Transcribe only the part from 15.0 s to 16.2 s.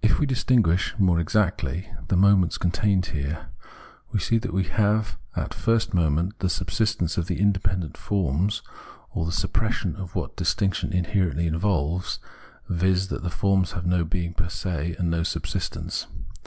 no subsistence.